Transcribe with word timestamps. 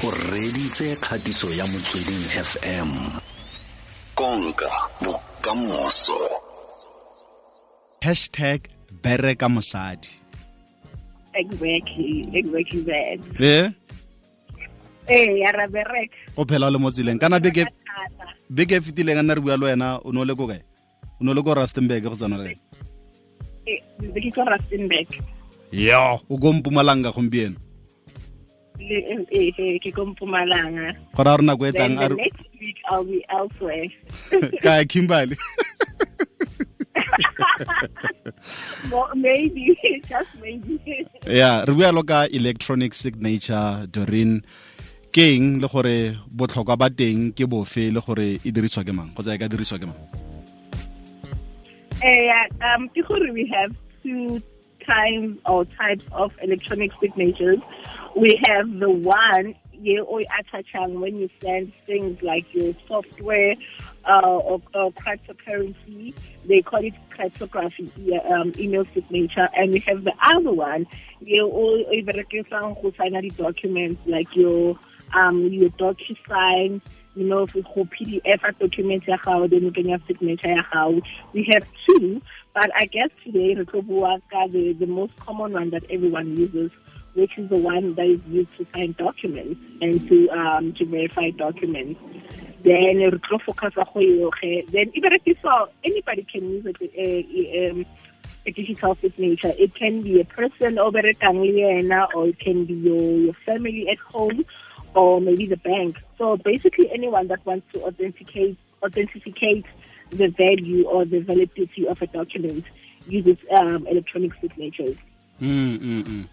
o 0.00 0.10
reditse 0.32 0.96
kgatiso 0.96 1.48
ya 1.54 1.66
motsweding 1.66 2.24
fm 2.48 2.90
konka 4.14 4.70
bokamoso. 5.04 6.18
Hashtag 8.00 8.60
bereka 9.02 9.48
mosadi. 9.48 10.08
Exactly 11.34 12.24
exactly 12.32 12.80
that. 12.80 13.20
Eh 13.40 15.38
ya 15.38 15.52
ra 15.52 15.68
bereka. 15.68 16.16
O 16.36 16.44
phela 16.44 16.66
o 16.66 16.70
le 16.70 16.78
mo 16.78 16.90
tseleng. 16.90 17.20
Kana 17.20 17.40
beke 17.40 17.66
beke 18.48 18.76
e 18.76 18.80
fetileng 18.80 19.18
a 19.18 19.22
nna 19.22 19.34
re 19.34 19.40
bua 19.40 19.56
le 19.56 19.66
wena 19.66 20.00
o 20.04 20.12
ne 20.12 20.20
o 20.20 20.24
le 20.24 20.34
ko 20.34 20.48
kae? 20.48 20.64
O 21.20 21.24
ne 21.24 21.30
o 21.30 21.34
le 21.34 21.42
ko 21.42 21.54
rustenburg 21.54 22.02
go 22.02 22.16
tsana 22.16 22.38
le 22.38 22.56
eh 23.66 23.84
ko 24.32 24.44
Rustenburg. 24.48 25.08
Yo 25.72 26.20
o 26.28 26.38
ko 26.38 26.52
mpumalanga 26.52 27.12
gompieno 27.12 27.60
ke 29.82 29.90
ko 29.92 30.06
Mpumalanga. 30.10 30.96
Go 31.14 31.22
ra 31.22 31.36
nako 31.36 31.66
e 31.68 31.72
tlang 31.72 31.98
a 32.00 32.08
next 32.08 32.46
week 32.60 32.78
I'll 32.90 33.04
be 33.04 33.24
elsewhere. 33.28 33.86
Ka 34.64 34.84
kimberley. 34.88 35.36
Mo- 38.90 39.12
maybe 39.14 39.76
just 40.08 40.30
maybe. 40.40 40.80
Yeah 41.26 41.62
re 41.68 41.72
bua 41.76 41.92
lo 41.92 42.02
ka 42.02 42.26
electronic 42.32 42.94
signature 42.96 43.86
Doreen 43.86 44.40
ke 45.12 45.36
eng 45.36 45.60
le 45.60 45.68
gore 45.68 46.16
botlhokwa 46.30 46.76
ba 46.78 46.88
teng 46.90 47.32
ke 47.36 47.44
bofe 47.46 47.90
le 47.92 48.00
gore 48.00 48.40
e 48.42 48.48
dirisiwa 48.50 48.84
ke 48.86 48.92
mang? 48.94 49.10
Kgotsa 49.14 49.34
e 49.36 49.38
ka 49.38 49.48
dirisiwa 49.50 49.78
ke 49.78 49.86
mang? 49.90 50.00
Eh 52.00 52.32
um 52.64 52.88
ke 52.90 53.04
gore 53.04 53.28
we 53.36 53.44
have 53.52 53.70
two 54.02 54.40
kinds 54.86 55.38
or 55.46 55.64
types 55.64 56.04
of 56.12 56.32
electronic 56.42 56.90
signatures 57.00 57.60
we 58.16 58.40
have 58.46 58.78
the 58.78 58.90
one 58.90 59.54
when 61.00 61.16
you 61.16 61.28
send 61.42 61.74
things 61.86 62.20
like 62.22 62.44
your 62.52 62.74
software 62.86 63.54
uh, 64.04 64.20
or, 64.20 64.60
or 64.74 64.92
cryptocurrency. 64.92 66.14
They 66.44 66.60
call 66.60 66.84
it 66.84 66.94
cryptography 67.10 67.90
um, 68.18 68.52
email 68.58 68.84
signature. 68.92 69.48
And 69.54 69.72
we 69.72 69.80
have 69.80 70.04
the 70.04 70.14
other 70.22 70.52
one 70.52 70.86
documents 73.30 74.00
like 74.06 74.34
your 74.36 74.78
um 75.14 75.42
your 75.42 75.70
DocuSign, 75.70 76.80
you 77.14 77.24
know, 77.24 77.46
for 77.46 77.58
PDF 77.86 78.58
document 78.58 79.06
ya 79.06 79.16
gago, 79.18 79.50
then 79.50 79.64
you 79.64 79.72
can 79.72 79.88
your 79.88 79.98
signature 80.06 80.48
ya 80.48 80.62
gago. 80.72 81.02
We 81.32 81.48
have 81.52 81.66
two, 81.86 82.22
but 82.54 82.70
I 82.76 82.86
guess 82.86 83.10
today 83.24 83.54
the, 83.54 84.76
the 84.78 84.86
most 84.86 85.16
common 85.16 85.52
one 85.52 85.70
that 85.70 85.84
everyone 85.90 86.36
uses, 86.36 86.72
which 87.14 87.36
is 87.38 87.48
the 87.48 87.56
one 87.56 87.94
that 87.94 88.06
is 88.06 88.20
used 88.28 88.56
to 88.58 88.66
sign 88.74 88.94
documents 88.98 89.60
and 89.80 90.08
to 90.08 90.28
um 90.30 90.72
to 90.74 90.84
verify 90.84 91.30
documents. 91.30 92.00
Then 92.62 92.98
re 92.98 93.38
focus 93.44 93.74
go 93.74 94.00
yo 94.00 94.30
ge. 94.30 94.66
Then 94.70 94.90
e 94.94 95.00
berekiswa 95.00 95.68
anybody 95.84 96.24
can 96.24 96.48
use 96.50 96.66
it 96.66 96.76
uh, 96.82 97.72
um, 97.72 97.86
a 98.46 98.52
digital 98.52 98.96
signature. 99.00 99.52
It 99.58 99.74
can 99.74 100.02
be 100.02 100.20
a 100.20 100.24
person 100.24 100.78
over 100.78 100.98
or 100.98 101.06
it 102.28 102.38
can 102.38 102.64
be 102.64 102.74
your, 102.74 103.02
your 103.02 103.34
family 103.34 103.88
at 103.88 103.98
home 103.98 104.44
or 104.94 105.20
maybe 105.20 105.46
the 105.46 105.56
bank. 105.56 105.96
So 106.18 106.36
basically 106.36 106.90
anyone 106.92 107.28
that 107.28 107.44
wants 107.46 107.66
to 107.72 107.82
authenticate 107.84 108.58
authenticate 108.82 109.66
the 110.10 110.28
value 110.28 110.86
or 110.86 111.04
the 111.04 111.20
validity 111.20 111.86
of 111.86 112.00
a 112.02 112.06
document 112.06 112.64
uses 113.06 113.36
um, 113.58 113.86
electronic 113.86 114.32
signatures. 114.40 114.96
mm, 115.40 115.78
mm, 115.78 116.04
mm. 116.04 116.28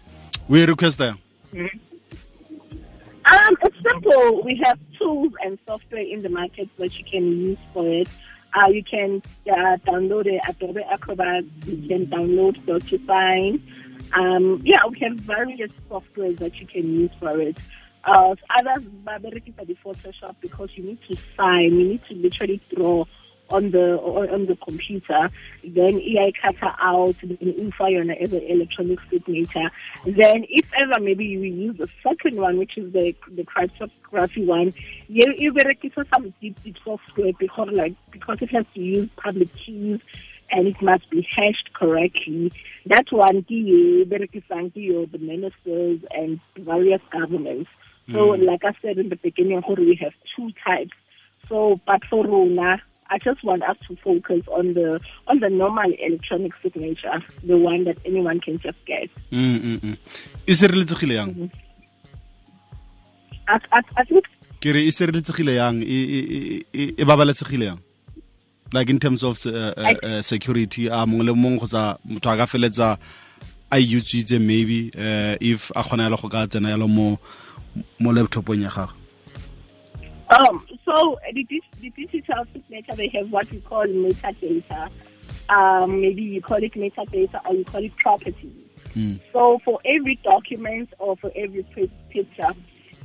o 0.48 0.56
e 0.56 0.64
requesta 0.66 1.16
Um, 3.30 3.56
it's 3.62 3.76
simple. 3.86 4.42
We 4.42 4.58
have 4.64 4.78
tools 4.98 5.32
and 5.44 5.58
software 5.66 6.02
in 6.02 6.22
the 6.22 6.30
market 6.30 6.68
that 6.78 6.98
you 6.98 7.04
can 7.04 7.24
use 7.26 7.58
for 7.74 7.86
it. 7.86 8.08
Uh, 8.54 8.68
you 8.68 8.82
can 8.82 9.22
uh, 9.50 9.76
download 9.86 10.26
it 10.26 10.40
Adobe 10.48 10.82
Acrobat. 10.90 11.44
You 11.66 11.88
can 11.88 12.06
download 12.06 12.56
DocuSign. 12.64 13.60
Um, 14.14 14.62
yeah, 14.64 14.78
we 14.90 14.98
have 15.00 15.16
various 15.20 15.70
softwares 15.90 16.38
that 16.38 16.54
you 16.58 16.66
can 16.66 17.00
use 17.00 17.10
for 17.20 17.38
it. 17.38 17.58
Uh, 18.08 18.34
others, 18.56 18.84
the 19.64 19.74
Photoshop 19.84 20.36
because 20.40 20.70
you 20.74 20.84
need 20.84 20.98
to 21.08 21.16
sign. 21.36 21.76
You 21.76 21.88
need 21.88 22.04
to 22.06 22.14
literally 22.14 22.60
draw 22.74 23.04
on 23.50 23.70
the 23.70 23.96
on 23.98 24.44
the 24.44 24.56
computer, 24.56 25.30
then 25.64 26.00
cutter 26.32 26.74
out, 26.80 27.16
then 27.22 27.36
info 27.54 27.84
on 27.84 28.10
as 28.10 28.32
an 28.32 28.42
electronic 28.42 28.98
signature. 29.10 29.70
Then 30.04 30.44
if 30.48 30.66
ever 30.78 31.00
maybe 31.00 31.24
you 31.24 31.40
use 31.40 31.78
the 31.78 31.88
second 32.02 32.36
one, 32.36 32.58
which 32.58 32.76
is 32.76 32.92
the 32.92 33.14
the 33.30 33.44
cryptography 33.44 34.44
one, 34.44 34.74
you 35.08 35.32
you 35.36 35.52
berekisa 35.52 36.06
some 36.12 36.32
deep 36.40 36.58
software 36.84 37.32
because 37.38 37.68
like 37.72 37.94
because 38.10 38.38
it 38.42 38.50
has 38.50 38.66
to 38.74 38.80
use 38.80 39.08
public 39.16 39.54
keys 39.56 40.00
and 40.50 40.66
it 40.66 40.80
must 40.80 41.08
be 41.10 41.26
hashed 41.34 41.72
correctly. 41.74 42.52
That 42.86 43.06
one 43.10 43.42
the 45.06 45.18
ministers 45.18 46.00
and 46.10 46.40
various 46.58 47.02
governments. 47.10 47.70
So 48.12 48.28
like 48.30 48.64
I 48.64 48.72
said 48.80 48.98
in 48.98 49.08
the 49.08 49.16
beginning, 49.16 49.62
we 49.68 49.94
have 49.96 50.14
two 50.34 50.50
types. 50.64 50.96
So, 51.48 51.80
but 51.86 52.04
for 52.04 52.26
Rona, 52.26 52.82
I 53.10 53.18
just 53.18 53.42
want 53.42 53.62
us 53.62 53.76
to 53.88 53.96
focus 53.96 54.42
on 54.48 54.74
the 54.74 55.00
on 55.26 55.40
the 55.40 55.48
normal 55.48 55.90
electronic 55.98 56.52
signature, 56.62 57.22
the 57.42 57.56
one 57.56 57.84
that 57.84 57.98
anyone 58.04 58.40
can 58.40 58.58
just 58.58 58.78
get. 58.84 59.08
mm, 59.30 59.58
mm, 59.60 59.78
mm. 59.80 59.96
e 60.46 60.52
sireletsegile 60.54 61.14
yang 61.14 61.32
think 64.08 64.26
ke 64.60 64.72
re 64.76 64.84
e 64.84 64.92
sireletsegile 64.92 65.54
yang 65.56 65.80
e 65.80 67.04
babalesegile 67.04 67.64
yang 67.64 67.80
like 68.72 68.90
in 68.90 68.98
terms 68.98 69.24
of 69.24 69.40
uh, 69.46 69.72
uh, 69.76 69.94
uh, 70.02 70.22
security 70.22 70.88
a 70.88 71.06
mongwe 71.06 71.24
le 71.24 71.32
mongwe 71.32 71.58
kgotsa 71.64 71.96
motho 72.04 72.30
a 72.30 72.36
ka 72.36 72.46
feletsa 72.46 72.98
a 73.70 73.76
utswitse 73.76 74.38
maybe 74.40 74.90
uh, 74.96 75.36
if 75.40 75.70
a 75.76 75.82
kgona 75.82 76.08
yalo 76.08 76.20
go 76.20 76.28
ka 76.28 76.46
tsena 76.46 76.70
yalo 76.70 76.88
mo 76.88 77.18
mo 77.98 78.10
laptopong 78.12 78.62
ya 78.62 78.70
gagwe 78.70 78.94
Um, 80.30 80.66
so 80.84 81.18
the, 81.32 81.46
the 81.80 81.90
digital 81.90 82.44
signature, 82.52 82.94
they 82.94 83.08
have 83.14 83.32
what 83.32 83.50
we 83.50 83.60
call 83.60 83.86
metadata. 83.86 84.90
Um, 85.48 86.02
maybe 86.02 86.22
you 86.22 86.42
call 86.42 86.62
it 86.62 86.74
metadata 86.74 87.40
or 87.46 87.54
you 87.54 87.64
call 87.64 87.82
it 87.82 87.96
properties. 87.96 88.62
So 89.32 89.58
for 89.64 89.80
every 89.86 90.16
document 90.16 90.92
or 90.98 91.16
for 91.16 91.30
every 91.34 91.62
pi- 91.62 91.88
picture, 92.10 92.52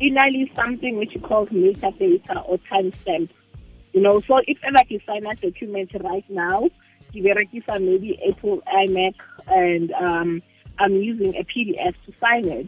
inally 0.02 0.54
something 0.56 0.98
which 0.98 1.14
you 1.14 1.22
call 1.22 1.46
metadata 1.48 2.44
or 2.46 2.58
timestamp. 2.58 3.30
You 3.94 4.02
know, 4.02 4.20
so 4.22 4.42
if 4.46 4.58
ever 4.64 4.80
you 4.90 5.00
sign 5.06 5.26
a 5.26 5.36
document 5.36 5.92
right 6.02 6.28
now, 6.30 6.70
you 7.14 7.24
berekisa 7.24 7.80
maybe 7.82 8.20
Apple 8.28 8.62
iMac 8.68 9.14
and 9.48 9.92
um, 9.94 10.42
I'm 10.80 10.96
using 10.96 11.36
a 11.36 11.44
PDF 11.44 11.94
to 12.06 12.14
sign 12.20 12.46
it. 12.46 12.68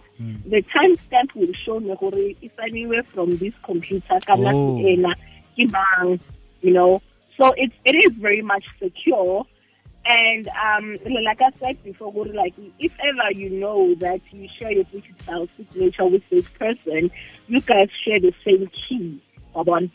The 0.49 0.61
timestamp 0.63 1.33
will 1.35 1.53
show 1.65 1.79
me 1.79 1.95
gore 1.99 2.11
it's 2.15 2.53
anywhere 2.61 3.03
from 3.03 3.37
this 3.37 3.53
computer 3.63 4.19
ka 4.25 4.35
nako 4.35 4.79
Oh. 4.79 4.87
ena, 4.87 5.15
ke 5.57 5.69
mang, 5.71 6.19
you 6.61 6.71
know. 6.73 7.01
So 7.37 7.51
it's 7.57 7.75
it 7.83 7.95
is 7.95 8.15
very 8.17 8.41
much 8.41 8.63
secure. 8.81 9.45
And 10.07 10.47
um, 10.49 10.97
like 11.25 11.41
I 11.41 11.49
said 11.59 11.83
before, 11.83 12.13
like 12.27 12.53
if 12.79 12.93
ever 13.03 13.31
you 13.33 13.49
know 13.49 13.95
that 13.95 14.21
you 14.31 14.47
share 14.59 14.71
your 14.71 14.83
digital 14.85 15.49
signature 15.57 16.05
with 16.05 16.21
this 16.29 16.47
person, 16.49 17.09
you 17.47 17.59
guys 17.61 17.89
share 18.05 18.19
the 18.19 18.31
same 18.47 18.69
key. 18.69 19.19
Wabona? 19.55 19.89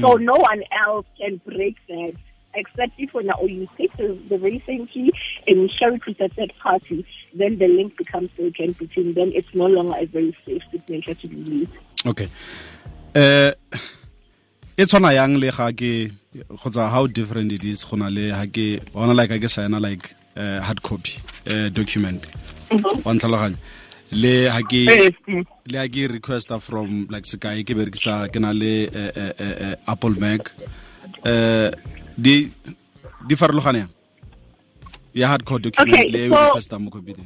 So 0.00 0.14
no 0.14 0.34
one 0.34 0.62
else 0.86 1.06
can 1.20 1.40
break 1.46 1.76
that 1.88 2.14
except 2.58 2.92
if 2.98 3.14
when 3.14 3.30
or 3.30 3.48
you 3.48 3.66
take 3.76 3.96
the, 3.96 4.08
the 4.28 4.38
very 4.38 4.62
same 4.66 4.86
key 4.86 5.12
and 5.46 5.62
you 5.62 5.68
share 5.68 5.94
it 5.94 6.04
with 6.06 6.20
a 6.20 6.28
third 6.28 6.52
party, 6.60 7.06
then 7.34 7.58
the 7.58 7.68
link 7.68 7.96
becomes 7.96 8.30
broken 8.32 8.72
between 8.72 9.14
them. 9.14 9.30
It's 9.34 9.54
no 9.54 9.66
longer 9.66 9.96
a 9.98 10.06
very 10.06 10.36
safe 10.44 10.62
signature 10.70 11.14
to 11.14 11.28
be 11.28 11.36
used. 11.36 11.72
okay. 12.06 12.28
Uh 13.14 13.52
e 14.76 14.84
tshwana 14.86 15.14
yang 15.14 15.34
le 15.40 15.50
ga 15.50 15.72
ke 15.72 16.12
kgotsa 16.60 16.90
how 16.90 17.06
different 17.06 17.50
it 17.52 17.64
is 17.64 17.84
gona 17.84 18.10
le 18.14 18.30
ga 18.30 18.44
ke 18.46 18.66
bona 18.92 19.14
like 19.14 19.30
ga 19.30 19.38
ke 19.38 19.50
signa 19.50 19.80
like 19.80 20.14
uh, 20.36 20.60
hard 20.60 20.82
copy 20.82 21.18
uh, 21.50 21.68
document. 21.70 22.26
Wa 22.70 23.12
ntlhaloganya. 23.12 23.58
Le 24.12 24.34
ga 24.46 24.62
ke 24.62 24.82
le 25.66 25.76
ga 25.78 25.88
ke 25.88 26.06
requesta 26.14 26.60
from 26.62 27.06
like 27.10 27.24
sekai 27.24 27.64
ke 27.66 27.74
berekisa 27.74 28.30
ke 28.32 28.38
na 28.40 28.52
le 28.52 28.86
uh, 28.86 29.12
uh, 29.24 29.32
uh, 29.40 29.54
uh, 29.66 29.92
apple 29.94 30.14
mac. 30.20 30.52
Uh, 31.24 31.70
di 32.18 32.50
di 33.26 33.34
farologane 33.38 33.78
yang 33.86 33.92
ya 35.14 35.26
hardcore 35.30 35.62
document 35.62 35.94
Okay, 35.94 36.10
le 36.10 36.28
so- 36.28 36.34
requesta 36.34 36.78
mo 36.82 36.90
computer 36.90 37.22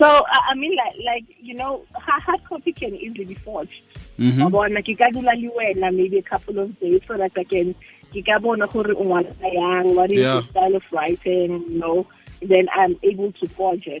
So 0.00 0.06
uh, 0.08 0.42
I 0.48 0.54
mean, 0.56 0.72
like, 0.76 0.96
like 1.04 1.26
you 1.44 1.52
know, 1.52 1.84
hard 1.92 2.40
copy 2.48 2.72
can 2.72 2.94
easily 2.96 3.26
be 3.26 3.34
forged. 3.34 3.82
Mhm. 4.16 4.40
Wa 4.44 4.48
bona 4.48 4.80
ke 4.80 4.96
ka 4.96 5.12
dula 5.12 5.36
le 5.36 5.52
wena 5.52 5.92
maybe 5.92 6.16
a 6.16 6.22
couple 6.24 6.56
of 6.58 6.72
days 6.80 7.04
so 7.06 7.18
that 7.20 7.32
I 7.36 7.44
can 7.44 7.74
ke 8.08 8.24
ka 8.24 8.38
bona 8.40 8.64
gore 8.66 8.96
o 8.96 9.04
ngwana 9.04 9.28
yang 9.44 9.92
what 9.94 10.08
is 10.10 10.24
Yeah. 10.24 10.40
the 10.40 10.48
style 10.56 10.74
of 10.80 10.84
writing 10.90 11.60
you 11.68 11.78
know 11.84 12.06
then 12.40 12.64
I'm 12.72 12.96
able 13.04 13.28
to 13.44 13.48
forge 13.52 13.84
it 13.92 14.00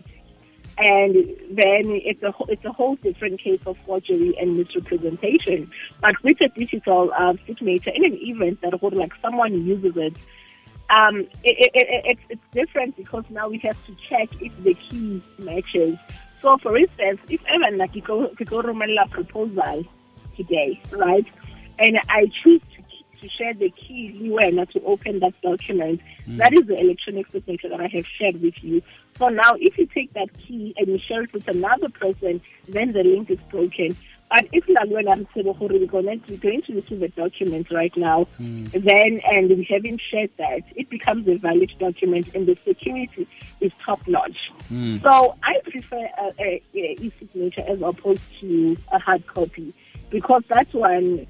and 0.80 1.14
then 1.50 1.90
it's 1.90 2.22
a 2.22 2.32
it's 2.48 2.64
a 2.64 2.72
whole 2.72 2.96
different 2.96 3.38
case 3.38 3.60
of 3.66 3.76
forgery 3.84 4.34
and 4.40 4.56
misrepresentation. 4.56 5.70
But 6.00 6.20
with 6.22 6.40
a 6.40 6.48
digital 6.48 7.12
uh, 7.16 7.34
signature, 7.46 7.90
in 7.94 8.04
an 8.06 8.16
event 8.16 8.62
that 8.62 8.82
would 8.82 8.94
like 8.94 9.12
someone 9.20 9.66
uses 9.66 9.94
it, 9.96 10.16
um, 10.88 11.20
it, 11.20 11.28
it, 11.44 11.70
it, 11.74 12.04
it's, 12.06 12.20
it's 12.30 12.42
different 12.52 12.96
because 12.96 13.24
now 13.28 13.48
we 13.48 13.58
have 13.58 13.76
to 13.86 13.94
check 13.96 14.28
if 14.40 14.52
the 14.64 14.74
key 14.74 15.22
matches. 15.38 15.98
So, 16.40 16.56
for 16.56 16.74
instance, 16.78 17.20
if 17.28 17.42
ever 17.46 17.76
like 17.76 17.94
you 17.94 18.00
go 18.00 18.30
you 18.38 18.46
go 18.46 18.62
proposal 19.10 19.84
today, 20.34 20.80
right, 20.92 21.26
and 21.78 22.00
I 22.08 22.26
choose 22.42 22.62
to 23.20 23.28
share 23.28 23.54
the 23.54 23.70
key 23.70 24.30
when 24.30 24.66
to 24.66 24.82
open 24.84 25.20
that 25.20 25.40
document. 25.42 26.00
Mm. 26.26 26.36
That 26.38 26.52
is 26.52 26.66
the 26.66 26.78
electronic 26.78 27.30
signature 27.30 27.68
that 27.68 27.80
I 27.80 27.88
have 27.88 28.06
shared 28.06 28.40
with 28.40 28.62
you. 28.62 28.82
So 29.18 29.28
now 29.28 29.54
if 29.58 29.76
you 29.78 29.86
take 29.86 30.12
that 30.14 30.36
key 30.38 30.74
and 30.76 30.88
you 30.88 30.98
share 30.98 31.22
it 31.22 31.32
with 31.32 31.46
another 31.48 31.88
person, 31.88 32.40
then 32.68 32.92
the 32.92 33.02
link 33.02 33.30
is 33.30 33.40
broken. 33.50 33.96
But 34.30 34.46
if 34.52 34.64
we're 36.28 36.36
going 36.36 36.62
to 36.62 36.74
receive 36.74 37.02
a 37.02 37.08
document 37.08 37.68
right 37.72 37.94
now, 37.96 38.28
mm. 38.40 38.70
then 38.70 39.20
and 39.24 39.48
we 39.50 39.66
haven't 39.68 40.00
shared 40.00 40.30
that, 40.38 40.62
it 40.76 40.88
becomes 40.88 41.26
a 41.26 41.34
valid 41.34 41.72
document 41.80 42.32
and 42.34 42.46
the 42.46 42.56
security 42.64 43.26
is 43.60 43.72
top 43.84 44.06
notch. 44.06 44.52
Mm. 44.70 45.02
So 45.02 45.36
I 45.42 45.60
prefer 45.64 46.08
a, 46.16 46.32
a, 46.38 46.62
a 46.74 46.96
e-signature 47.00 47.64
as 47.66 47.82
opposed 47.82 48.22
to 48.40 48.76
a 48.92 49.00
hard 49.00 49.26
copy 49.26 49.74
because 50.10 50.44
that 50.48 50.72
one 50.72 51.26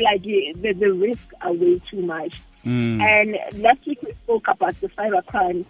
like 0.00 0.22
the, 0.22 0.72
the 0.72 0.92
risk 0.92 1.32
are 1.40 1.52
way 1.52 1.80
too 1.90 2.02
much. 2.02 2.40
Mm. 2.64 3.00
And 3.00 3.62
last 3.62 3.86
week 3.86 4.02
we 4.02 4.12
spoke 4.12 4.48
about 4.48 4.80
the 4.80 4.88
cyber 4.90 5.24
crime. 5.26 5.64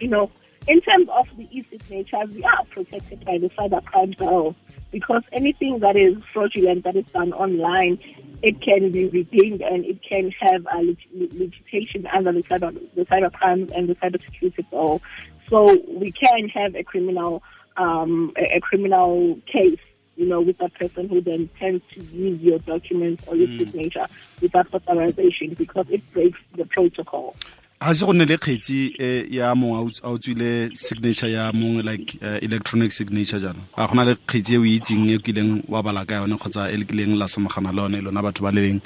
You 0.00 0.08
know, 0.08 0.30
in 0.66 0.80
terms 0.80 1.08
of 1.10 1.28
the 1.36 1.48
e-signatures, 1.50 2.34
we 2.34 2.44
are 2.44 2.64
protected 2.70 3.24
by 3.24 3.38
the 3.38 3.48
cyber 3.50 3.84
crime 3.84 4.14
bill 4.18 4.56
because 4.90 5.22
anything 5.32 5.80
that 5.80 5.96
is 5.96 6.16
fraudulent 6.32 6.84
that 6.84 6.96
is 6.96 7.06
done 7.06 7.32
online, 7.32 7.98
it 8.42 8.60
can 8.60 8.90
be 8.90 9.08
redeemed 9.08 9.60
and 9.60 9.84
it 9.84 10.02
can 10.02 10.30
have 10.32 10.66
a 10.72 10.96
legislation 11.12 12.06
under 12.06 12.32
the 12.32 12.42
cyber, 12.42 12.72
the 12.94 13.04
cyber 13.06 13.32
crimes 13.32 13.70
and 13.72 13.88
the 13.88 13.94
cyber 13.96 14.22
security 14.24 14.66
bill. 14.70 15.02
So 15.48 15.76
we 15.88 16.12
can 16.12 16.48
have 16.48 16.74
a 16.74 16.82
criminal 16.82 17.42
um, 17.76 18.32
a, 18.36 18.56
a 18.56 18.60
criminal 18.60 19.38
case 19.46 19.78
you 20.16 20.26
know, 20.26 20.40
with 20.40 20.58
that 20.58 20.72
person 20.74 21.08
who 21.08 21.20
then 21.20 21.48
tends 21.58 21.84
to 21.92 22.00
use 22.00 22.40
your 22.40 22.58
documents 22.60 23.22
or 23.28 23.36
your 23.36 23.48
mm. 23.48 23.58
signature 23.58 24.06
without 24.40 24.72
authorization 24.72 25.54
because 25.54 25.86
it 25.90 26.02
breaks 26.12 26.38
the 26.56 26.64
protocol. 26.64 27.34
ga 27.80 27.92
se 27.94 28.06
go 28.06 28.12
nne 28.12 28.24
le 28.24 28.36
kgetsi 28.38 28.94
eh, 28.98 29.26
ya 29.30 29.54
mongwe 29.54 29.92
a 30.02 30.08
o 30.08 30.18
tswile 30.18 30.70
signature 30.72 31.32
ya 31.32 31.52
mongwe 31.52 31.82
like 31.82 32.18
uh, 32.22 32.42
electronic 32.44 32.92
signature 32.92 33.40
jalo 33.40 33.60
ga 33.76 33.86
gona 33.86 34.04
le 34.04 34.14
kgetsi 34.14 34.54
e 34.54 34.58
o 34.58 34.64
itseng 34.64 35.10
e 35.12 35.18
kileng 35.18 35.62
wa 35.68 35.82
bala 35.82 36.06
ka 36.06 36.14
yone 36.14 36.36
kgotsa 36.40 36.70
e 36.72 36.76
le 36.76 36.84
kileng 36.84 37.18
la 37.20 37.28
samagana 37.28 37.72
le 37.72 37.82
yone 37.82 38.00
lona 38.00 38.22
batho 38.22 38.42
ba 38.42 38.50
le 38.50 38.60
leng 38.64 38.80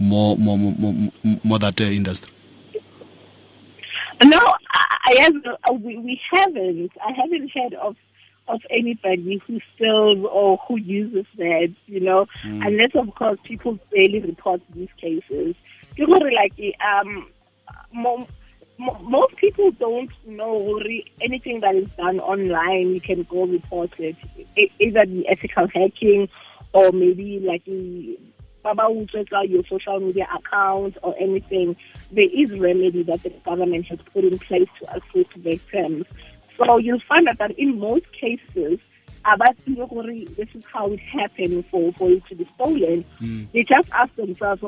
mo 0.00 0.34
mo 0.34 0.56
mo 0.56 0.90
mo 1.44 1.58
that 1.58 1.80
uh, 1.80 1.84
industry 1.86 2.30
no 4.24 4.40
I 5.06 5.16
have, 5.20 5.80
we, 5.80 5.98
we 5.98 6.20
haven't 6.32 6.92
I 7.06 7.12
haven't 7.12 7.50
heard 7.54 7.74
of 7.74 7.94
of 8.48 8.60
anybody 8.70 9.40
who 9.46 9.58
still 9.74 10.26
or 10.26 10.58
who 10.68 10.76
uses 10.78 11.26
that, 11.36 11.72
you 11.86 12.00
know, 12.00 12.26
mm. 12.42 12.66
unless 12.66 12.94
of 12.94 13.14
course 13.14 13.38
people 13.44 13.78
daily 13.90 14.20
report 14.20 14.60
these 14.74 14.90
cases. 14.98 15.54
People 15.94 16.18
like 16.34 16.52
um, 16.84 17.26
most 17.92 19.36
people 19.36 19.70
don't 19.72 20.10
know 20.26 20.80
anything 21.20 21.60
that 21.60 21.74
is 21.74 21.90
done 21.92 22.20
online. 22.20 22.90
You 22.90 23.00
can 23.00 23.22
go 23.24 23.46
report 23.46 23.92
it, 23.98 24.16
either 24.78 25.06
the 25.06 25.28
ethical 25.28 25.68
hacking 25.68 26.28
or 26.72 26.90
maybe 26.92 27.38
like 27.38 27.62
Baba 28.64 28.90
will 28.90 29.06
check 29.06 29.32
out 29.32 29.48
your 29.48 29.62
social 29.68 30.00
media 30.00 30.26
account 30.34 30.96
or 31.02 31.14
anything. 31.20 31.76
There 32.10 32.24
is 32.24 32.50
remedy 32.50 33.02
that 33.04 33.22
the 33.22 33.30
government 33.44 33.86
has 33.86 33.98
put 34.12 34.24
in 34.24 34.38
place 34.38 34.68
to 34.80 34.96
assist 34.96 35.32
victims. 35.34 36.06
So 36.56 36.78
you'll 36.78 37.00
find 37.00 37.28
out 37.28 37.38
that 37.38 37.58
in 37.58 37.78
most 37.78 38.10
cases, 38.12 38.78
this 39.24 40.48
is 40.54 40.64
how 40.72 40.90
it 40.92 41.00
happened 41.00 41.64
for, 41.70 41.92
for 41.94 42.10
it 42.10 42.26
to 42.26 42.34
be 42.34 42.48
stolen. 42.54 43.04
Mm. 43.20 43.50
They 43.52 43.62
just 43.62 43.90
ask 43.92 44.14
themselves, 44.16 44.62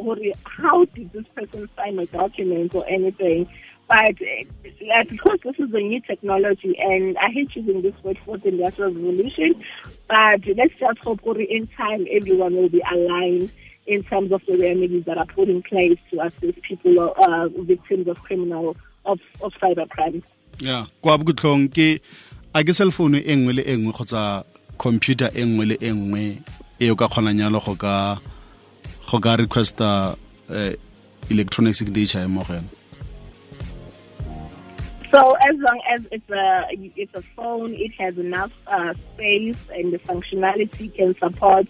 how 0.45 0.85
did 0.87 1.13
this 1.13 1.27
person 1.35 1.69
sign 1.77 1.99
a 1.99 2.07
document 2.07 2.75
or 2.75 2.87
anything? 2.89 3.49
But 3.89 4.17
uh, 4.21 5.05
because 5.09 5.39
this 5.45 5.55
is 5.59 5.73
a 5.73 5.79
new 5.79 6.01
technology, 6.01 6.77
and 6.79 7.17
I 7.19 7.31
hate 7.31 7.55
using 7.55 7.83
this 7.83 7.95
word 8.03 8.19
for 8.25 8.37
the 8.37 8.49
industrial 8.49 8.93
revolution, 8.93 9.63
but 10.09 10.41
let's 10.57 10.75
just 10.81 10.99
hope 10.99 11.21
in 11.25 11.69
time 11.69 12.07
everyone 12.11 12.57
will 12.57 12.69
be 12.69 12.83
aligned 12.91 13.53
in 13.87 14.03
terms 14.03 14.33
of 14.33 14.43
the 14.47 14.59
remedies 14.59 15.05
that 15.05 15.19
are 15.19 15.27
put 15.27 15.49
in 15.49 15.63
place 15.63 15.99
to 16.11 16.21
assist 16.21 16.61
people, 16.63 17.15
uh, 17.17 17.49
victims 17.49 18.09
of 18.09 18.19
criminal, 18.19 18.77
of, 19.05 19.21
of 19.41 19.53
cyber 19.63 19.89
crime. 19.89 20.21
ya 20.46 20.46
kwa 21.01 21.19
ke 21.69 22.01
a 22.55 22.65
ke 22.65 22.73
e 22.73 23.37
nngwe 23.37 23.53
le 23.53 23.63
e 23.63 23.77
nngwe 23.77 23.93
kgotsa 23.93 24.45
computer 24.79 25.31
e 25.35 25.45
nngwe 25.45 25.67
le 25.67 25.77
e 25.81 25.91
nngwe 25.93 26.39
e 26.81 26.91
o 26.91 26.97
ka 26.97 27.09
kgonang 27.09 27.41
yalo 27.41 27.61
go 27.61 27.75
ka 27.75 28.19
go 29.11 29.19
ka 29.21 29.37
requesta 29.37 30.17
uh, 30.49 30.73
electronic 31.31 31.75
signature 31.75 32.27
mo 32.29 32.45
go 32.45 32.55
yone 32.55 32.71
So 35.13 35.33
as 35.49 35.57
long 35.57 35.81
as 35.95 36.01
it's 36.11 36.31
a 36.31 36.67
it's 36.97 37.15
a 37.15 37.23
phone, 37.37 37.73
it 37.73 37.93
has 37.97 38.19
enough 38.19 38.53
uh, 38.67 38.93
space 39.15 39.57
and 39.73 39.93
the 39.93 39.99
functionality 39.99 40.93
can 40.95 41.17
support 41.17 41.67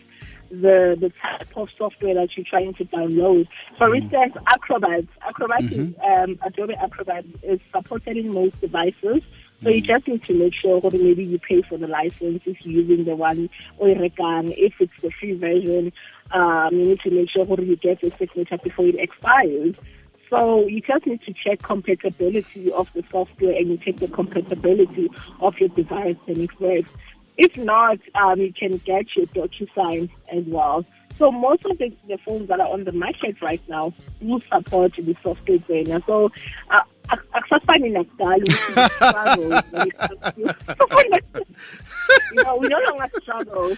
the 0.50 0.96
the 0.98 1.10
type 1.22 1.56
of 1.56 1.68
software 1.76 2.14
that 2.14 2.36
you're 2.36 2.46
trying 2.48 2.74
to 2.74 2.84
download. 2.84 3.48
For 3.78 3.88
mm. 3.88 3.98
instance, 3.98 4.34
Acrobat. 4.46 5.04
Acrobat 5.22 5.62
mm 5.62 5.68
-hmm. 5.68 5.80
is 5.80 5.94
mm-hmm. 5.94 6.30
um, 6.30 6.38
Adobe 6.46 6.76
Acrobat 6.86 7.24
is 7.42 7.60
supported 7.72 8.16
in 8.16 8.32
most 8.32 8.60
devices. 8.60 9.22
So 9.62 9.70
you 9.70 9.82
mm. 9.82 9.86
just 9.92 10.06
need 10.08 10.22
to 10.24 10.34
make 10.34 10.54
sure 10.62 10.80
that 10.80 10.92
maybe 10.92 11.24
you 11.24 11.38
pay 11.38 11.62
for 11.62 11.78
the 11.78 11.88
license 11.88 12.40
if 12.46 12.56
you're 12.64 12.82
using 12.82 13.04
the 13.04 13.16
one 13.16 13.48
or 13.78 13.88
if 13.88 14.72
it's 14.80 14.98
the 15.04 15.10
free 15.18 15.34
version, 15.48 15.92
um, 16.32 16.70
you 16.78 16.84
need 16.90 17.00
to 17.00 17.10
make 17.10 17.30
sure 17.30 17.44
that 17.46 17.58
you 17.70 17.76
get 17.76 18.00
the 18.00 18.10
signature 18.18 18.58
before 18.58 18.86
it 18.86 18.98
expires. 19.06 19.74
So 20.30 20.66
you 20.66 20.80
just 20.80 21.06
need 21.06 21.22
to 21.22 21.32
check 21.32 21.62
compatibility 21.62 22.72
of 22.72 22.92
the 22.92 23.04
software 23.10 23.54
and 23.56 23.70
you 23.70 23.78
check 23.78 23.96
the 23.96 24.08
compatibility 24.08 25.08
of 25.40 25.58
your 25.58 25.68
device 25.70 26.16
and 26.26 26.38
it 26.38 26.60
works. 26.60 26.90
If 27.38 27.56
not, 27.56 27.98
um, 28.14 28.40
you 28.40 28.52
can 28.52 28.76
get 28.78 29.14
your 29.16 29.26
DocuSign 29.26 30.10
as 30.32 30.44
well. 30.46 30.84
So 31.18 31.30
most 31.32 31.64
of 31.64 31.78
the, 31.78 31.92
the 32.06 32.18
phones 32.18 32.48
that 32.48 32.60
are 32.60 32.68
on 32.68 32.84
the 32.84 32.92
market 32.92 33.40
right 33.40 33.62
now 33.68 33.94
will 34.20 34.40
support 34.40 34.92
the 34.96 35.16
software 35.22 35.58
trainer. 35.58 36.02
So 36.06 36.30
uh, 36.70 36.80
akusafani 37.08 37.90
nakudala 37.90 38.36
you 42.32 42.42
know 42.42 42.56
we 42.56 42.68
no 42.68 42.78
longer 42.88 43.08
struggle 43.22 43.76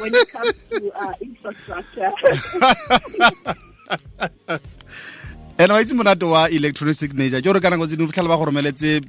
when 0.00 0.14
it 0.14 0.28
comes 0.30 0.54
to 0.70 0.92
uh, 0.94 1.14
infrastructure 1.20 2.12
and 5.58 5.72
wa 5.72 5.80
itse 5.80 5.94
monate 5.94 6.22
wa 6.22 6.46
electronic 6.48 6.94
signature 6.94 7.40
ke 7.40 7.44
gore 7.44 7.60
ka 7.60 7.70
nako 7.70 7.86
tse 7.86 7.96
dingwe 7.96 8.12
fitlhela 8.12 8.28
ba 8.28 8.36
go 8.38 8.44
romeletse 8.50 9.00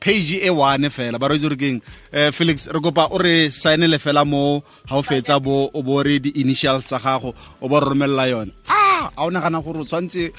page 0.00 0.40
e 0.42 0.50
one 0.50 0.88
fela. 0.90 1.18
Ba 1.18 1.28
re 1.28 1.36
itse 1.36 1.56
keng 1.56 1.82
um 2.12 2.32
felix 2.32 2.66
re 2.68 2.80
kopa 2.80 3.08
o 3.10 3.18
re 3.18 3.50
signele 3.50 3.98
fela 3.98 4.24
mo 4.24 4.62
ga 4.88 4.96
o 4.96 5.02
fetsa 5.02 5.40
bo 5.42 5.70
o 5.72 5.82
bo 5.82 6.02
re 6.02 6.18
di-initial 6.18 6.82
tsa 6.82 6.98
gago 6.98 7.34
o 7.60 7.68
bo 7.68 7.80
re 7.80 7.86
romelela 7.88 8.28
yone 8.28 8.52
a 8.68 9.10
a 9.16 9.26
o 9.26 9.30
nagana 9.30 9.62
gore 9.62 9.80
o 9.80 9.84
tshwanetse 9.84 10.32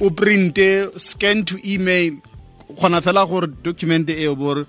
o 0.00 0.10
printe 0.10 0.90
scan 0.98 1.44
to 1.44 1.56
email. 1.64 2.14
Kgona 2.66 3.00
fela 3.00 3.26
gore 3.26 3.46
document 3.62 4.10
e 4.10 4.26
o 4.28 4.36
bo 4.36 4.64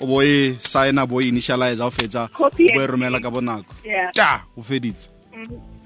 o 0.00 0.06
bo 0.06 0.22
e 0.22 0.56
signa 0.58 1.06
bo 1.06 1.20
initialize 1.20 1.80
o 1.80 1.90
fetsa 1.90 2.30
o 2.38 2.50
bo 2.50 2.80
e 2.80 2.86
romela 2.86 3.20
ka 3.20 3.30
bonako. 3.30 3.74
Ta 4.14 4.44
o 4.56 4.62
feditse. 4.62 5.08
Mm-hmm. 5.34 5.79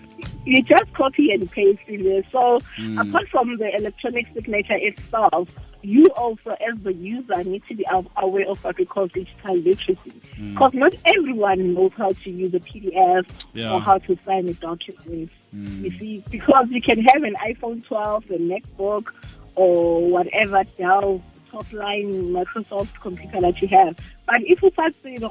You 0.44 0.62
just 0.62 0.92
copy 0.94 1.32
and 1.32 1.50
paste 1.50 1.80
in 1.86 2.04
there. 2.04 2.22
So 2.30 2.60
mm. 2.78 3.00
apart 3.00 3.28
from 3.28 3.56
the 3.56 3.74
electronic 3.74 4.26
signature 4.34 4.76
itself, 4.76 5.48
you 5.82 6.06
also, 6.16 6.50
as 6.50 6.82
the 6.82 6.94
user, 6.94 7.44
need 7.44 7.62
to 7.68 7.74
be 7.74 7.86
aware 8.16 8.48
of 8.48 8.64
what 8.64 8.78
we 8.78 8.86
call 8.86 9.06
digital 9.08 9.56
literacy. 9.56 10.12
Because 10.36 10.72
mm. 10.72 10.74
not 10.74 10.94
everyone 11.04 11.74
knows 11.74 11.92
how 11.96 12.12
to 12.12 12.30
use 12.30 12.54
a 12.54 12.60
PDF 12.60 13.26
yeah. 13.52 13.72
or 13.72 13.80
how 13.80 13.98
to 13.98 14.18
sign 14.24 14.48
a 14.48 14.54
document. 14.54 15.30
Mm. 15.54 15.82
You 15.82 15.98
see, 15.98 16.24
because 16.30 16.66
you 16.70 16.80
can 16.80 17.00
have 17.04 17.22
an 17.22 17.36
iPhone 17.46 17.84
12, 17.84 18.30
a 18.30 18.38
MacBook, 18.38 19.08
or 19.56 20.10
whatever 20.10 20.64
Dell 20.76 21.22
top 21.50 21.72
line 21.72 22.12
Microsoft 22.32 23.00
computer 23.00 23.40
that 23.40 23.60
you 23.62 23.68
have. 23.68 23.96
But 24.26 24.40
if 24.42 24.62
you 24.62 24.70
start 24.70 24.94
saying 25.02 25.22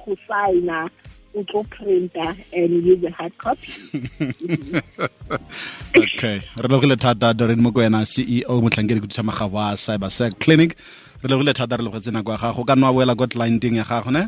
printer 1.70 2.36
and 2.54 2.84
use 2.86 3.04
a 3.04 3.12
hard 3.12 3.38
copy. 3.38 3.74
Okay. 5.96 6.42
Re 6.58 6.68
logile 6.70 6.96
thata 6.96 7.34
doreen 7.34 7.60
mokwena 7.60 8.06
ceo 8.06 8.62
motlhankedi 8.62 9.00
khuduthamaga 9.02 9.50
wa 9.52 9.74
cybersec 9.76 10.40
clinic. 10.40 10.76
Re 11.24 11.30
logile 11.30 11.54
thata 11.54 11.78
re 11.78 11.84
logetse 11.84 12.12
nako 12.12 12.32
ya 12.32 12.38
gago. 12.38 12.66
Ka 12.66 12.76
nna 12.76 12.94
boela 12.94 13.16
ko 13.18 13.26
ding 13.60 13.76
ya 13.76 13.84
gago 13.84 14.12
ne? 14.12 14.28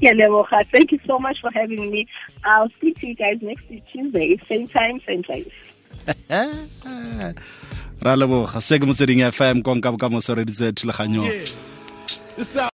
Yeah, 0.00 0.12
Leboga. 0.12 0.64
Thank 0.72 0.92
you 0.92 1.00
so 1.06 1.18
much 1.18 1.40
for 1.40 1.50
having 1.52 1.90
me. 1.90 2.06
I'll 2.44 2.70
speak 2.70 2.98
to 3.00 3.06
you 3.08 3.14
guys 3.14 3.38
next 3.42 3.64
Tuesday, 3.92 4.40
same 4.48 4.66
time, 4.66 5.00
same 5.06 5.22
place. 5.22 5.52
ra 8.02 8.16
leboga. 8.16 8.60
Se 8.60 8.78
ke 8.78 8.82
motsweding 8.82 9.22
fm 9.30 9.62
konka 9.62 9.92
bokamoso 9.92 10.34
reditse 10.34 10.72
thulaganyong 10.72 11.28